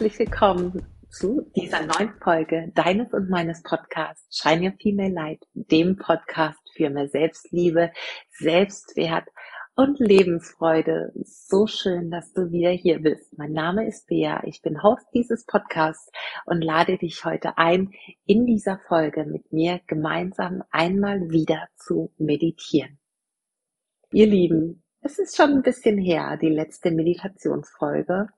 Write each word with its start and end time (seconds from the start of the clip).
Herzlich 0.00 0.30
willkommen 0.30 0.86
zu 1.10 1.42
dieser 1.54 1.84
neuen 1.84 2.14
Folge 2.22 2.72
deines 2.74 3.12
und 3.12 3.28
meines 3.28 3.62
Podcasts 3.62 4.34
Shine 4.34 4.70
Your 4.70 4.72
Female 4.80 5.12
Light, 5.12 5.44
dem 5.52 5.98
Podcast 5.98 6.58
für 6.74 6.88
mehr 6.88 7.08
Selbstliebe, 7.08 7.92
Selbstwert 8.30 9.28
und 9.74 9.98
Lebensfreude. 9.98 11.12
So 11.22 11.66
schön, 11.66 12.10
dass 12.10 12.32
du 12.32 12.50
wieder 12.50 12.70
hier 12.70 13.00
bist. 13.00 13.36
Mein 13.36 13.52
Name 13.52 13.86
ist 13.86 14.06
Bea, 14.06 14.42
ich 14.46 14.62
bin 14.62 14.82
Host 14.82 15.04
dieses 15.12 15.44
Podcasts 15.44 16.10
und 16.46 16.62
lade 16.62 16.96
dich 16.96 17.22
heute 17.26 17.58
ein, 17.58 17.92
in 18.24 18.46
dieser 18.46 18.80
Folge 18.88 19.26
mit 19.26 19.52
mir 19.52 19.82
gemeinsam 19.86 20.62
einmal 20.70 21.28
wieder 21.28 21.68
zu 21.76 22.10
meditieren. 22.16 22.98
Ihr 24.12 24.28
Lieben, 24.28 24.82
es 25.02 25.18
ist 25.18 25.34
schon 25.34 25.50
ein 25.50 25.62
bisschen 25.62 25.96
her, 25.96 26.36
die 26.36 26.50
letzte 26.50 26.90
Meditationsfolge. 26.90 28.28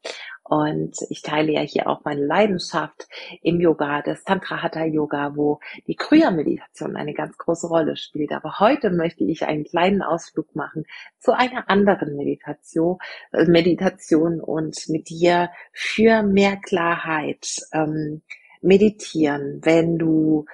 Und 0.53 0.99
ich 1.09 1.23
teile 1.23 1.53
ja 1.53 1.63
hier 1.63 1.87
auch 1.87 2.05
meine 2.05 2.27
Leidenschaft 2.27 3.09
im 3.41 3.59
Yoga, 3.59 4.03
das 4.03 4.23
Tantra 4.23 4.63
Hatha 4.63 4.85
Yoga, 4.85 5.35
wo 5.35 5.61
die 5.87 5.97
Kriya-Meditation 5.97 6.95
eine 6.95 7.15
ganz 7.15 7.39
große 7.39 7.69
Rolle 7.69 7.97
spielt. 7.97 8.33
Aber 8.33 8.61
heute 8.61 8.91
möchte 8.91 9.25
ich 9.25 9.47
einen 9.47 9.65
kleinen 9.65 10.03
Ausflug 10.03 10.55
machen 10.55 10.85
zu 11.19 11.33
einer 11.33 11.71
anderen 11.71 12.17
Meditation, 12.17 12.99
äh, 13.33 13.47
Meditation 13.47 14.43
und 14.43 14.77
mit 14.91 15.09
dir 15.09 15.49
für 15.73 16.23
mehr 16.23 16.59
Klarheit 16.59 17.57
ähm, 17.73 18.21
meditieren, 18.61 19.59
wenn 19.63 19.97
du 19.97 20.45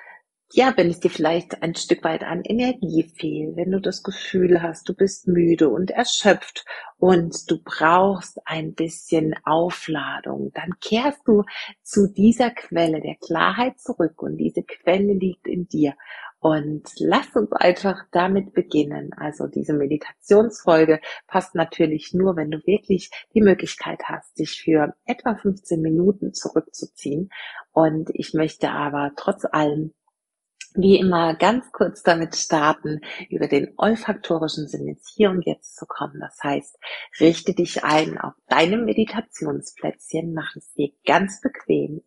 ja, 0.51 0.73
wenn 0.77 0.89
es 0.89 1.01
dir 1.01 1.11
vielleicht 1.11 1.63
ein 1.63 1.75
Stück 1.75 2.05
weit 2.05 2.25
an 2.25 2.43
Energie 2.43 3.03
fehlt, 3.03 3.57
wenn 3.57 3.71
du 3.71 3.81
das 3.81 4.03
Gefühl 4.03 4.63
hast, 4.63 4.89
du 4.89 4.95
bist 4.95 5.29
müde 5.29 5.69
und 5.69 5.91
erschöpft 5.91 6.65
und 6.97 7.51
du 7.51 7.59
brauchst 7.63 8.41
ein 8.47 8.73
bisschen 8.73 9.35
Aufladung, 9.45 10.51
dann 10.55 10.71
kehrst 10.81 11.21
du 11.27 11.45
zu 11.83 12.09
dieser 12.09 12.51
Quelle 12.51 13.03
der 13.03 13.17
Klarheit 13.17 13.79
zurück 13.79 14.23
und 14.23 14.39
diese 14.39 14.63
Quelle 14.63 15.13
liegt 15.13 15.47
in 15.47 15.69
dir. 15.69 15.95
Und 16.41 16.89
lass 16.99 17.35
uns 17.35 17.51
einfach 17.53 18.05
damit 18.13 18.55
beginnen. 18.55 19.11
Also 19.17 19.49
diese 19.49 19.73
Meditationsfolge 19.73 21.01
passt 21.27 21.57
natürlich 21.57 22.15
nur, 22.15 22.37
wenn 22.37 22.53
du 22.53 22.65
wirklich 22.65 23.11
die 23.35 23.41
Möglichkeit 23.41 24.05
hast, 24.05 24.39
dich 24.39 24.63
für 24.63 24.95
etwa 25.05 25.35
15 25.35 25.83
Minuten 25.83 26.33
zurückzuziehen. 26.33 27.31
Und 27.73 28.11
ich 28.15 28.35
möchte 28.35 28.71
aber 28.71 29.11
trotz 29.17 29.45
allem 29.45 29.93
wie 30.75 30.99
immer 30.99 31.35
ganz 31.35 31.73
kurz 31.73 32.03
damit 32.03 32.37
starten, 32.37 33.01
über 33.31 33.49
den 33.49 33.73
olfaktorischen 33.77 34.69
Sinn 34.69 34.89
ins 34.89 35.13
Hier 35.15 35.31
und 35.31 35.45
Jetzt 35.45 35.77
zu 35.77 35.87
kommen. 35.87 36.21
Das 36.21 36.39
heißt, 36.43 36.79
richte 37.21 37.55
dich 37.55 37.85
ein 37.85 38.19
auf 38.19 38.35
deinem 38.49 38.85
Meditationsplätzchen, 38.85 40.35
mach 40.35 40.57
es 40.57 40.73
dir 40.75 40.91
ganz 41.07 41.41
bequem. 41.41 42.03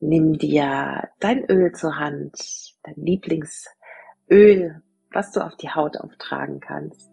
Nimm 0.00 0.38
dir 0.38 1.10
dein 1.20 1.44
Öl 1.48 1.72
zur 1.72 1.96
Hand, 1.98 2.34
dein 2.82 2.96
Lieblingsöl, 2.96 4.82
was 5.12 5.30
du 5.32 5.40
auf 5.40 5.56
die 5.56 5.70
Haut 5.70 5.96
auftragen 5.96 6.58
kannst. 6.58 7.08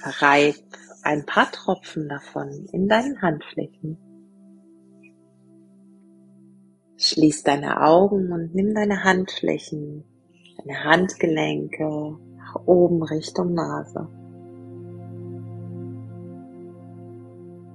Verreib 0.00 0.56
ein 1.02 1.24
paar 1.24 1.50
Tropfen 1.52 2.08
davon 2.08 2.66
in 2.72 2.88
deinen 2.88 3.22
Handflächen. 3.22 4.07
Schließ 7.00 7.44
deine 7.44 7.80
Augen 7.80 8.32
und 8.32 8.56
nimm 8.56 8.74
deine 8.74 9.04
Handflächen, 9.04 10.02
deine 10.58 10.82
Handgelenke 10.82 12.18
nach 12.36 12.56
oben 12.66 13.04
Richtung 13.04 13.54
Nase. 13.54 14.08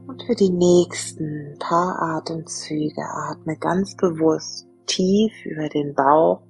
Und 0.08 0.24
für 0.24 0.36
die 0.36 0.50
nächsten 0.50 1.58
paar 1.58 2.02
Atemzüge 2.02 3.02
atme 3.02 3.56
ganz 3.56 3.96
bewusst 3.96 4.68
tief 4.88 5.32
über 5.46 5.70
den 5.70 5.96
Bauch, 5.96 6.42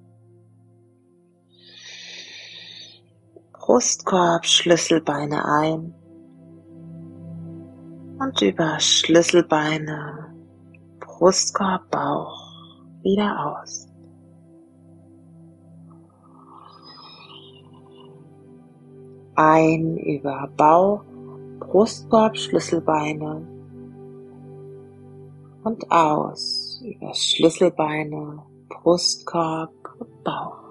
Brustkorb, 3.51 4.47
Schlüsselbeine 4.47 5.45
ein. 5.45 5.93
Und 8.17 8.41
über 8.41 8.79
Schlüsselbeine, 8.79 10.33
Brustkorb, 10.99 11.91
Bauch 11.91 12.42
wieder 13.03 13.57
aus. 13.61 13.87
Ein 19.35 19.97
über 19.97 20.49
Bauch, 20.55 21.03
Brustkorb, 21.59 22.37
Schlüsselbeine 22.37 23.47
und 25.63 25.91
aus 25.91 26.81
über 26.83 27.13
Schlüsselbeine, 27.13 28.43
Brustkorb, 28.69 29.71
Bauch. 30.23 30.62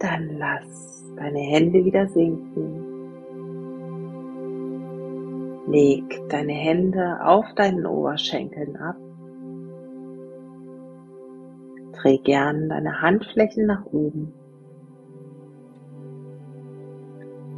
Dann 0.00 0.38
lass 0.38 1.04
deine 1.16 1.40
Hände 1.40 1.84
wieder 1.84 2.08
sinken. 2.08 2.86
Leg 5.66 6.22
deine 6.30 6.54
Hände 6.54 7.18
auf 7.22 7.44
deinen 7.54 7.84
Oberschenkeln 7.84 8.76
ab. 8.76 8.96
Dreh 11.92 12.16
gern 12.16 12.70
deine 12.70 13.02
Handflächen 13.02 13.66
nach 13.66 13.84
oben. 13.84 14.32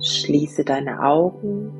Schließe 0.01 0.65
deine 0.65 1.01
Augen 1.01 1.71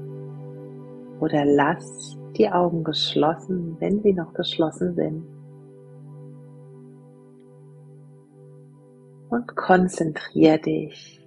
oder 1.19 1.45
lass 1.45 2.17
die 2.37 2.49
Augen 2.49 2.85
geschlossen, 2.85 3.77
wenn 3.81 4.01
sie 4.01 4.13
noch 4.13 4.33
geschlossen 4.33 4.95
sind. 4.95 5.42
Und 9.33 9.57
konzentriere 9.57 10.59
dich 10.59 11.27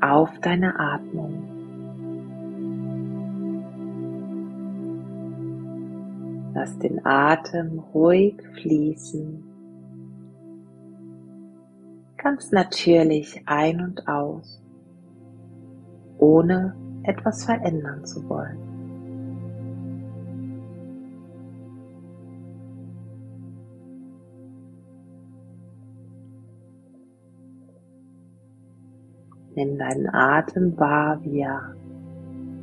auf 0.00 0.30
deine 0.42 0.78
Atmung. 0.78 1.48
Lass 6.54 6.78
den 6.78 7.04
Atem 7.04 7.80
ruhig 7.80 8.40
fließen, 8.60 9.42
ganz 12.16 12.52
natürlich 12.52 13.42
ein 13.46 13.80
und 13.80 14.06
aus, 14.06 14.62
ohne 16.18 16.76
etwas 17.02 17.44
verändern 17.44 18.04
zu 18.04 18.28
wollen. 18.28 18.71
Nimm 29.64 29.78
deinen 29.78 30.12
Atem 30.12 30.76
wahr, 30.76 31.20
wie 31.22 31.38
er 31.38 31.76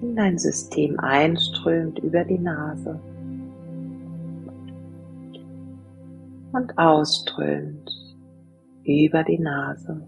in 0.01 0.17
dein 0.17 0.37
System 0.37 0.99
einströmt 0.99 1.97
über 1.99 2.25
die 2.25 2.39
Nase 2.39 2.99
und 6.51 6.77
ausströmt 6.77 7.89
über 8.83 9.23
die 9.23 9.39
Nase. 9.39 10.01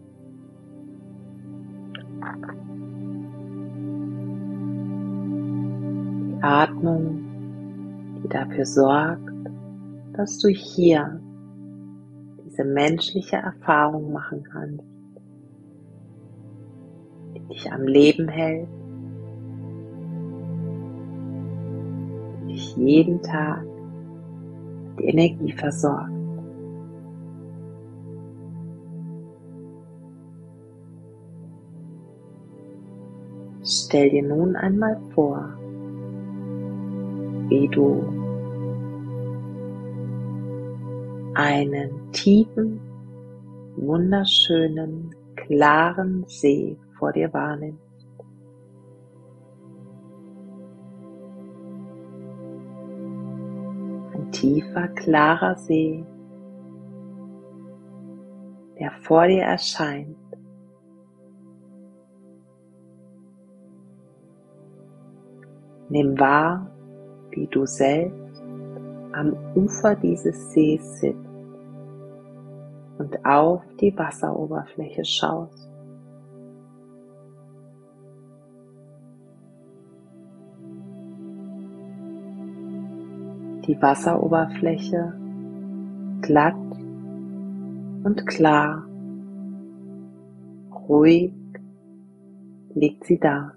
Die 6.28 6.44
Atmung, 6.44 8.20
die 8.22 8.28
dafür 8.28 8.66
sorgt, 8.66 9.30
dass 10.12 10.40
du 10.40 10.50
hier 10.50 11.22
diese 12.46 12.66
menschliche 12.66 13.38
Erfahrung 13.38 14.12
machen 14.12 14.44
kannst 14.44 14.91
dich 17.52 17.72
am 17.72 17.84
Leben 17.84 18.28
hält, 18.28 18.68
dich 22.48 22.76
jeden 22.78 23.22
Tag 23.22 23.64
die 25.00 25.06
Energie 25.06 25.52
versorgt. 25.52 26.12
Stell 33.64 34.10
dir 34.10 34.24
nun 34.24 34.56
einmal 34.56 34.98
vor, 35.14 35.50
wie 37.50 37.68
du 37.68 38.04
einen 41.36 42.12
tiefen, 42.12 42.80
wunderschönen, 43.76 45.14
klaren 45.36 46.24
See 46.28 46.78
vor 47.02 47.12
dir 47.12 47.34
wahrnimmst. 47.34 47.92
ein 54.14 54.32
tiefer, 54.32 54.88
klarer 54.90 55.56
See, 55.56 56.06
der 58.80 58.92
vor 59.02 59.28
dir 59.28 59.44
erscheint. 59.44 60.16
Nimm 65.90 66.20
wahr, 66.20 66.72
wie 67.32 67.48
du 67.48 67.66
selbst 67.66 68.44
am 69.14 69.36
Ufer 69.56 69.96
dieses 69.96 70.54
Sees 70.54 71.00
sitzt 71.00 71.18
und 73.00 73.26
auf 73.26 73.62
die 73.80 73.98
Wasseroberfläche 73.98 75.04
schaust. 75.04 75.71
Die 83.72 83.82
Wasseroberfläche 83.82 85.14
glatt 86.22 86.56
und 88.04 88.28
klar, 88.28 88.86
ruhig 90.90 91.32
liegt 92.74 93.06
sie 93.06 93.18
da. 93.18 93.54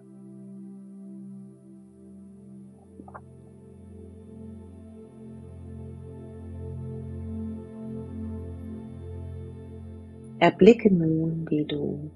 Erblicke 10.38 10.94
nun, 10.94 11.44
wie 11.50 11.64
du 11.64 12.12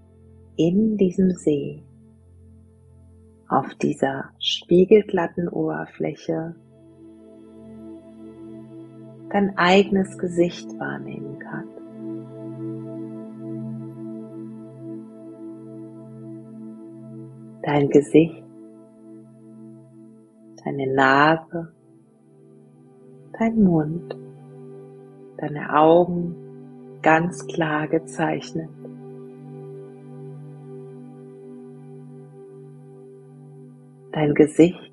in 0.54 0.96
diesem 0.96 1.32
See 1.32 1.82
auf 3.48 3.74
dieser 3.82 4.30
spiegelglatten 4.38 5.48
Oberfläche 5.48 6.54
dein 9.30 9.56
eigenes 9.58 10.16
Gesicht 10.18 10.68
wahrnehmen 10.78 11.38
kannst. 11.38 11.78
Dein 17.62 17.90
Gesicht, 17.90 18.44
deine 20.64 20.94
Nase, 20.94 21.72
dein 23.38 23.62
Mund, 23.62 24.16
deine 25.36 25.74
Augen, 25.76 26.34
ganz 27.02 27.46
klar 27.46 27.86
gezeichnet. 27.88 28.70
Dein 34.12 34.34
Gesicht, 34.34 34.92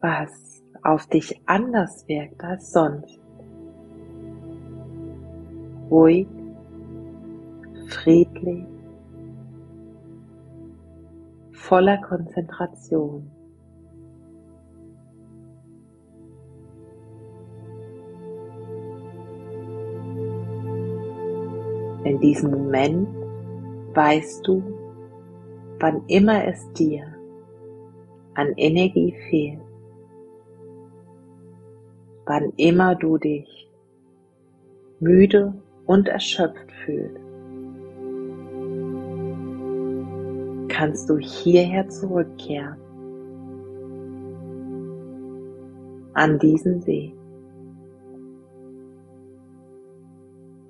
was 0.00 0.62
auf 0.82 1.06
dich 1.06 1.40
anders 1.46 2.06
wirkt 2.06 2.44
als 2.44 2.70
sonst. 2.70 3.23
Ruhig, 5.94 6.26
friedlich, 7.86 8.66
voller 11.52 11.98
Konzentration. 11.98 13.30
In 22.02 22.18
diesem 22.18 22.50
Moment 22.50 23.06
weißt 23.94 24.44
du, 24.48 24.64
wann 25.78 26.02
immer 26.08 26.44
es 26.44 26.72
dir 26.72 27.06
an 28.34 28.52
Energie 28.56 29.14
fehlt, 29.30 29.60
wann 32.26 32.52
immer 32.56 32.96
du 32.96 33.16
dich 33.16 33.70
müde 34.98 35.54
und 35.86 36.08
erschöpft 36.08 36.70
fühlst, 36.84 37.20
kannst 40.68 41.08
du 41.08 41.18
hierher 41.18 41.88
zurückkehren, 41.88 42.76
an 46.14 46.38
diesen 46.38 46.80
See. 46.80 47.14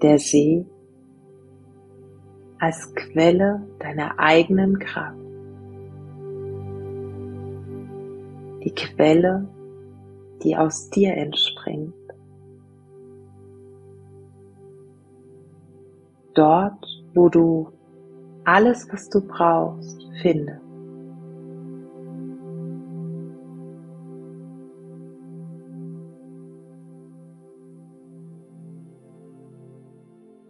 Der 0.02 0.19
See 0.19 0.66
als 2.58 2.94
Quelle 2.94 3.66
deiner 3.78 4.19
eigenen 4.19 4.78
Kraft. 4.78 5.19
Die 8.64 8.75
Quelle, 8.75 9.46
die 10.43 10.56
aus 10.56 10.88
dir 10.88 11.14
entspringt. 11.14 11.94
Dort, 16.35 16.85
wo 17.15 17.29
du 17.29 17.69
alles, 18.45 18.89
was 18.93 19.09
du 19.09 19.21
brauchst, 19.21 20.05
findest. 20.21 20.61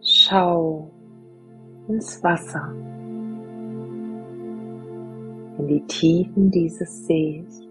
Schau 0.01 0.91
ins 1.87 2.23
Wasser, 2.23 2.73
in 5.59 5.67
die 5.67 5.85
Tiefen 5.85 6.49
dieses 6.49 7.05
Sees. 7.05 7.61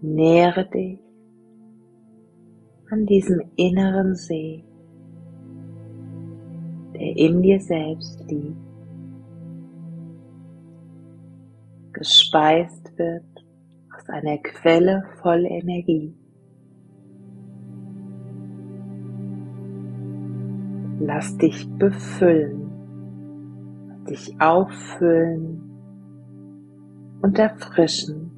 Nähere 0.00 0.64
dich 0.64 0.98
an 2.90 3.04
diesem 3.04 3.42
inneren 3.56 4.14
See, 4.14 4.64
in 7.16 7.42
dir 7.42 7.60
selbst 7.60 8.24
liegt, 8.30 8.56
gespeist 11.92 12.92
wird 12.98 13.24
aus 13.96 14.08
einer 14.08 14.38
Quelle 14.38 15.04
voll 15.22 15.46
Energie. 15.46 16.14
Lass 21.00 21.36
dich 21.38 21.68
befüllen, 21.78 22.70
dich 24.08 24.34
auffüllen 24.40 25.62
und 27.22 27.38
erfrischen 27.38 28.30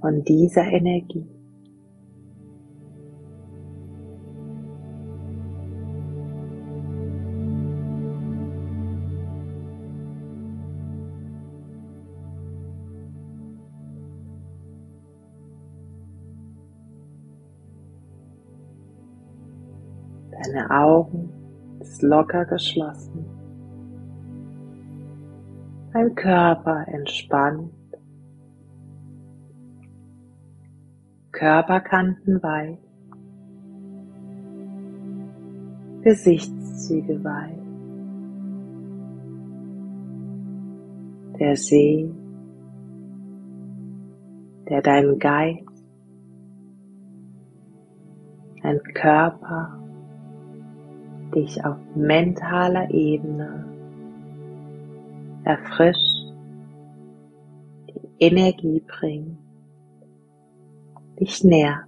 von 0.00 0.22
dieser 0.24 0.64
Energie. 0.64 1.33
Deine 20.42 20.68
Augen 20.70 21.30
ist 21.80 22.02
locker 22.02 22.44
geschlossen. 22.44 23.24
Dein 25.92 26.14
Körper 26.16 26.86
entspannt. 26.88 27.72
Körperkanten 31.30 32.42
weit. 32.42 32.78
Gesichtszüge 36.02 37.22
weit. 37.22 37.64
Der 41.38 41.56
See, 41.56 42.10
der 44.68 44.82
deinen 44.82 45.18
Geist, 45.18 45.86
dein 48.62 48.80
Körper 48.94 49.83
dich 51.34 51.64
auf 51.64 51.76
mentaler 51.94 52.90
Ebene 52.90 53.64
erfrischt, 55.44 56.32
die 57.88 58.24
Energie 58.24 58.82
bringt, 58.86 59.38
dich 61.20 61.44
nährt. 61.44 61.86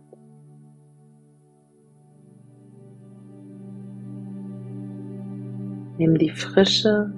Nimm 5.98 6.18
die 6.18 6.30
frische, 6.30 7.10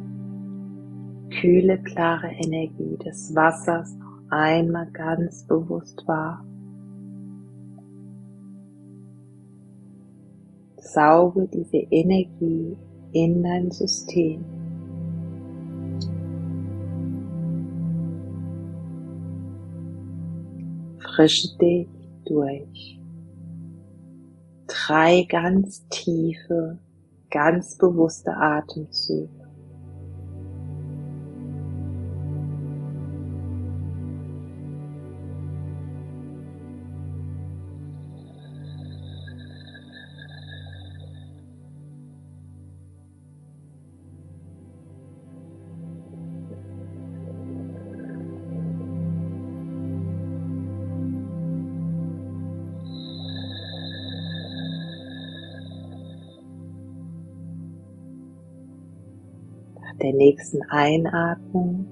kühle, 1.40 1.78
klare 1.82 2.28
Energie 2.28 2.96
des 3.04 3.34
Wassers 3.34 3.96
noch 3.96 4.30
einmal 4.30 4.88
ganz 4.92 5.44
bewusst 5.48 6.06
wahr. 6.06 6.47
Sauge 10.92 11.48
diese 11.48 11.78
Energie 11.90 12.76
in 13.12 13.42
dein 13.42 13.70
System. 13.70 14.44
Frische 20.98 21.56
dich 21.58 21.88
durch. 22.24 23.00
Drei 24.66 25.24
ganz 25.28 25.86
tiefe, 25.88 26.78
ganz 27.30 27.76
bewusste 27.76 28.36
Atemzüge. 28.36 29.37
Der 60.00 60.12
nächsten 60.12 60.62
Einatmung 60.70 61.86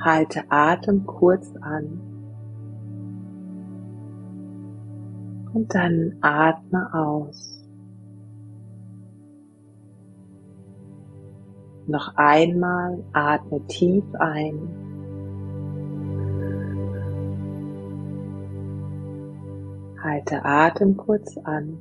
halte 0.00 0.44
Atem 0.48 1.04
kurz 1.06 1.52
an 1.60 2.00
und 5.52 5.74
dann 5.74 6.16
atme 6.20 6.88
aus. 6.94 7.56
Noch 11.86 12.14
einmal 12.16 13.02
atme 13.12 13.66
tief 13.66 14.04
ein. 14.18 14.58
Halte 20.02 20.44
Atem 20.44 20.96
kurz 20.96 21.36
an. 21.38 21.78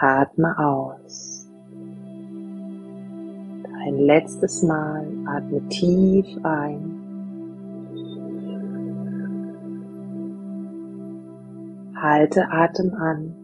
Atme 0.00 0.56
aus. 0.56 1.50
Ein 3.84 3.98
letztes 3.98 4.62
Mal 4.62 5.08
atme 5.26 5.60
tief 5.70 6.24
ein. 6.44 6.94
Halte 11.96 12.48
Atem 12.48 12.94
an 12.94 13.34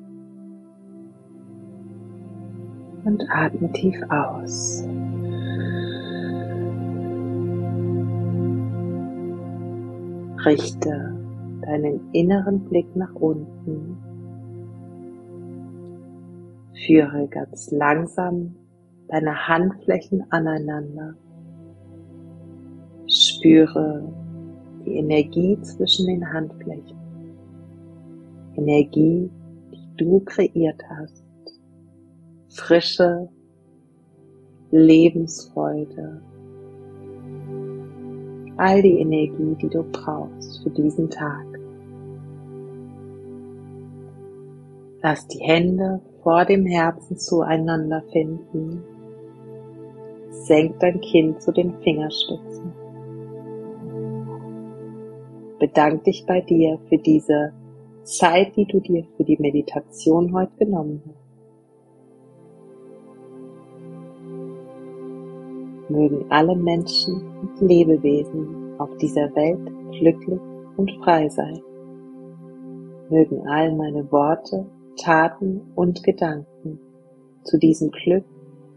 und 3.05 3.25
atme 3.31 3.73
tief 3.73 4.01
aus. 4.09 4.85
Richte 10.47 11.17
deinen 11.63 12.13
inneren 12.13 12.61
Blick 12.67 12.95
nach 12.95 13.13
unten 13.17 14.14
Führe 16.75 17.29
ganz 17.29 17.71
langsam 17.71 18.57
deine 19.09 19.49
Handflächen 19.49 20.25
aneinander. 20.31 21.15
Spüre 23.07 24.13
die 24.85 24.97
Energie 24.97 25.61
zwischen 25.63 26.07
den 26.07 26.33
Handflächen. 26.33 26.99
Energie, 28.57 29.31
die 29.73 29.97
du 29.97 30.21
kreiert 30.21 30.83
hast. 30.89 31.25
Frische 32.49 33.29
Lebensfreude. 34.71 36.21
All 38.57 38.83
die 38.83 38.99
Energie, 38.99 39.57
die 39.61 39.69
du 39.69 39.83
brauchst 39.83 40.63
für 40.63 40.71
diesen 40.71 41.11
Tag. 41.11 41.47
Lass 45.03 45.27
die 45.29 45.41
Hände 45.41 46.01
vor 46.25 46.45
dem 46.47 46.65
Herzen 46.65 47.19
zueinander 47.19 48.03
finden. 48.11 48.83
Senk 50.31 50.81
dein 50.81 51.01
Kinn 51.01 51.39
zu 51.39 51.53
den 51.53 51.75
Fingerspitzen. 51.83 52.73
Bedank 55.61 56.03
dich 56.05 56.25
bei 56.27 56.41
dir 56.41 56.79
für 56.89 56.99
diese 56.99 57.53
Zeit, 58.03 58.57
die 58.57 58.67
du 58.67 58.81
dir 58.81 59.05
für 59.17 59.25
die 59.25 59.39
Meditation 59.39 60.35
heute 60.35 60.53
genommen 60.59 61.03
hast. 61.07 61.25
Mögen 65.91 66.25
alle 66.31 66.57
Menschen 66.57 67.23
und 67.41 67.61
Lebewesen 67.61 68.75
auf 68.79 68.91
dieser 68.97 69.35
Welt 69.37 69.61
glücklich 69.93 70.41
und 70.77 70.91
frei 71.05 71.29
sein. 71.29 71.61
Mögen 73.11 73.47
all 73.47 73.75
meine 73.77 74.11
Worte 74.11 74.67
Taten 74.97 75.61
und 75.75 76.03
Gedanken 76.03 76.79
zu 77.43 77.59
diesem 77.59 77.91
Glück 77.91 78.25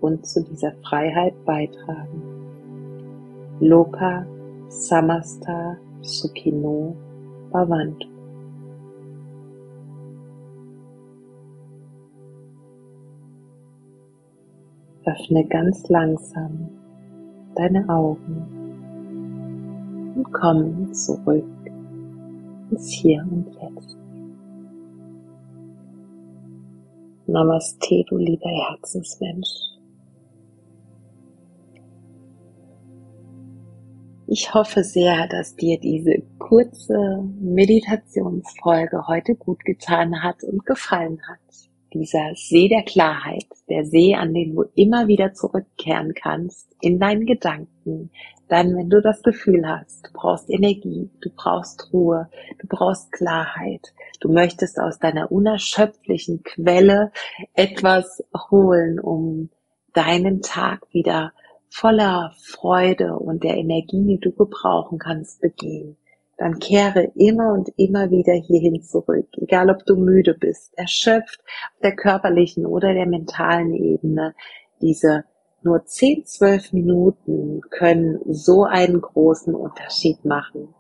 und 0.02 0.26
zu 0.26 0.44
dieser 0.44 0.74
Freiheit 0.88 1.34
beitragen. 1.46 2.22
Loka 3.60 4.26
Samasta 4.70 5.78
Sukhino 6.02 6.96
Bhavantu. 7.52 8.08
Öffne 15.06 15.46
ganz 15.48 15.88
langsam 15.88 16.70
deine 17.56 17.88
Augen 17.88 18.58
und 20.16 20.32
komm 20.34 20.94
zurück 20.94 21.46
ins 22.70 22.90
Hier 22.90 23.26
und 23.32 23.48
Jetzt. 23.62 24.07
Namaste, 27.30 28.06
du 28.08 28.18
lieber 28.18 28.50
Herzensmensch. 28.50 29.50
Ich 34.28 34.54
hoffe 34.54 34.86
sehr, 34.86 35.28
dass 35.28 35.54
dir 35.58 35.78
diese 35.78 36.24
kurze 36.40 37.26
Meditationsfolge 37.42 39.08
heute 39.08 39.36
gut 39.36 39.66
getan 39.66 40.24
hat 40.24 40.42
und 40.44 40.66
gefallen 40.66 41.20
hat. 41.28 41.40
Dieser 41.94 42.32
See 42.36 42.70
der 42.70 42.84
Klarheit, 42.84 43.48
der 43.70 43.84
See, 43.84 44.16
an 44.16 44.34
den 44.34 44.56
du 44.56 44.64
immer 44.76 45.10
wieder 45.10 45.34
zurückkehren 45.34 46.14
kannst, 46.14 46.70
in 46.80 46.98
deinen 46.98 47.26
Gedanken, 47.26 48.10
dann, 48.48 48.76
wenn 48.78 48.90
du 48.90 49.02
das 49.02 49.22
Gefühl 49.24 49.68
hast, 49.68 50.08
du 50.08 50.14
brauchst 50.14 50.50
Energie, 50.50 51.10
du 51.22 51.30
brauchst 51.36 51.92
Ruhe, 51.92 52.30
du 52.60 52.68
brauchst 52.68 53.12
Klarheit, 53.12 53.94
du 54.22 54.32
möchtest 54.32 54.80
aus 54.80 55.00
deiner 55.00 55.32
unerschöpflichen 55.32 56.44
Quelle 56.44 57.12
etwas 57.54 58.24
holen, 58.50 59.00
um 59.00 59.50
deinen 59.94 60.42
Tag 60.42 60.82
wieder 60.92 61.34
voller 61.70 62.34
Freude 62.42 63.18
und 63.18 63.44
der 63.44 63.58
Energie, 63.58 64.06
die 64.06 64.20
du 64.20 64.32
gebrauchen 64.32 65.00
kannst, 65.00 65.42
begehen, 65.42 65.98
dann 66.38 66.60
kehre 66.60 67.12
immer 67.16 67.54
und 67.54 67.70
immer 67.78 68.12
wieder 68.12 68.34
hierhin 68.34 68.82
zurück, 68.82 69.28
egal 69.38 69.70
ob 69.70 69.86
du 69.86 69.96
müde 69.96 70.36
bist, 70.36 70.78
erschöpft 70.78 71.42
auf 71.42 71.82
der 71.82 71.96
körperlichen 71.96 72.66
oder 72.66 72.94
der 72.94 73.08
mentalen 73.08 73.74
Ebene, 73.74 74.36
diese 74.82 75.26
nur 75.62 75.86
10, 75.86 76.26
12 76.26 76.74
Minuten 76.74 77.62
können 77.70 78.20
so 78.28 78.64
einen 78.64 79.02
großen 79.02 79.54
Unterschied 79.56 80.24
machen. 80.24 80.74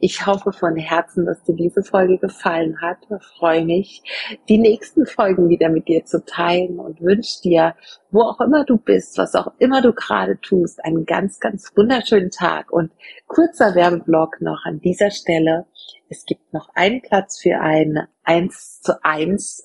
Ich 0.00 0.26
hoffe 0.26 0.52
von 0.52 0.76
Herzen, 0.76 1.26
dass 1.26 1.42
dir 1.44 1.54
diese 1.54 1.82
Folge 1.82 2.18
gefallen 2.18 2.80
hat. 2.80 2.98
Ich 3.10 3.26
freue 3.38 3.64
mich, 3.64 4.02
die 4.48 4.58
nächsten 4.58 5.06
Folgen 5.06 5.48
wieder 5.48 5.68
mit 5.68 5.88
dir 5.88 6.04
zu 6.04 6.24
teilen 6.24 6.78
und 6.78 7.00
wünsche 7.00 7.40
dir, 7.42 7.74
wo 8.10 8.22
auch 8.22 8.40
immer 8.40 8.64
du 8.64 8.76
bist, 8.76 9.18
was 9.18 9.34
auch 9.34 9.52
immer 9.58 9.82
du 9.82 9.92
gerade 9.92 10.40
tust, 10.40 10.84
einen 10.84 11.04
ganz, 11.04 11.38
ganz 11.40 11.72
wunderschönen 11.76 12.30
Tag. 12.30 12.72
Und 12.72 12.92
kurzer 13.26 13.74
Werbeblock 13.74 14.40
noch 14.40 14.64
an 14.64 14.80
dieser 14.80 15.10
Stelle. 15.10 15.66
Es 16.08 16.24
gibt 16.24 16.52
noch 16.52 16.70
einen 16.74 17.02
Platz 17.02 17.40
für 17.40 17.60
ein 17.60 18.06
1 18.24 18.80
zu 18.82 19.04
1 19.04 19.64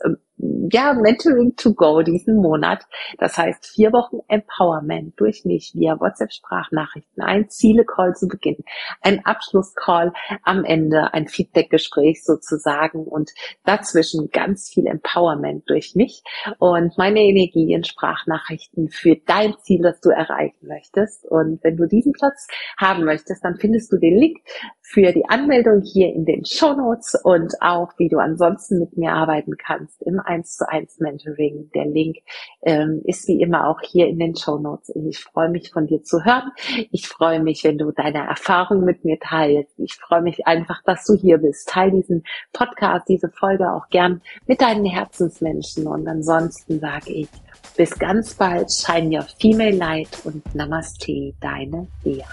ja, 0.71 0.93
Mentoring 0.93 1.55
to 1.55 1.73
go 1.73 2.01
diesen 2.01 2.37
Monat. 2.37 2.85
Das 3.17 3.37
heißt, 3.37 3.65
vier 3.65 3.91
Wochen 3.91 4.19
Empowerment 4.27 5.19
durch 5.19 5.45
mich 5.45 5.73
via 5.75 5.99
WhatsApp-Sprachnachrichten, 5.99 7.23
ein 7.23 7.49
Ziele-Call 7.49 8.15
zu 8.15 8.27
Beginn, 8.27 8.57
ein 9.01 9.25
Abschluss-Call 9.25 10.13
am 10.43 10.63
Ende, 10.63 11.13
ein 11.13 11.27
Feedback-Gespräch 11.27 12.23
sozusagen. 12.23 13.05
Und 13.05 13.31
dazwischen 13.63 14.29
ganz 14.31 14.69
viel 14.69 14.87
Empowerment 14.87 15.69
durch 15.69 15.95
mich. 15.95 16.23
Und 16.59 16.97
meine 16.97 17.21
Energie 17.21 17.73
in 17.73 17.83
Sprachnachrichten 17.83 18.89
für 18.89 19.15
dein 19.25 19.55
Ziel, 19.59 19.81
das 19.81 19.99
du 20.01 20.09
erreichen 20.09 20.67
möchtest. 20.67 21.25
Und 21.25 21.63
wenn 21.63 21.77
du 21.77 21.87
diesen 21.87 22.13
Platz 22.13 22.47
haben 22.77 23.05
möchtest, 23.05 23.43
dann 23.43 23.57
findest 23.57 23.91
du 23.91 23.97
den 23.97 24.17
Link 24.17 24.39
für 24.87 25.11
die 25.11 25.27
Anmeldung 25.27 25.81
hier 25.81 26.13
in 26.13 26.25
den 26.25 26.45
Show 26.45 26.73
Notes 26.73 27.19
und 27.23 27.53
auch, 27.59 27.93
wie 27.97 28.07
du 28.07 28.19
ansonsten 28.19 28.79
mit 28.79 28.95
mir 28.95 29.13
arbeiten 29.13 29.57
kannst 29.57 30.03
im 30.03 30.19
1 30.19 30.57
zu 30.57 30.69
1 30.69 30.99
Mentoring. 30.99 31.71
Der 31.73 31.85
Link 31.85 32.17
ähm, 32.61 33.01
ist 33.03 33.27
wie 33.27 33.41
immer 33.41 33.67
auch 33.67 33.81
hier 33.81 34.07
in 34.07 34.19
den 34.19 34.35
Show 34.35 34.59
Notes. 34.59 34.95
Ich 34.95 35.19
freue 35.19 35.49
mich 35.49 35.71
von 35.71 35.87
dir 35.87 36.03
zu 36.03 36.23
hören. 36.23 36.51
Ich 36.91 37.07
freue 37.07 37.41
mich, 37.41 37.63
wenn 37.63 37.79
du 37.79 37.91
deine 37.91 38.27
Erfahrung 38.27 38.85
mit 38.85 39.03
mir 39.03 39.19
teilst. 39.19 39.73
Ich 39.79 39.95
freue 39.95 40.21
mich 40.21 40.45
einfach, 40.45 40.83
dass 40.83 41.03
du 41.05 41.15
hier 41.15 41.39
bist. 41.39 41.67
Teil 41.67 41.89
diesen 41.89 42.23
Podcast, 42.53 43.09
diese 43.09 43.29
Folge 43.29 43.71
auch 43.71 43.89
gern 43.89 44.21
mit 44.45 44.61
deinen 44.61 44.85
Herzensmenschen. 44.85 45.87
Und 45.87 46.07
ansonsten 46.07 46.79
sage 46.79 47.11
ich, 47.11 47.27
bis 47.75 47.97
ganz 47.97 48.35
bald, 48.35 48.71
shine 48.71 49.17
your 49.17 49.25
female 49.41 49.75
light 49.75 50.25
und 50.25 50.53
Namaste, 50.53 51.33
deine 51.41 51.87
Bea. 52.03 52.25